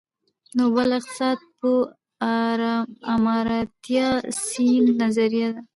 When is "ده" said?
5.55-5.61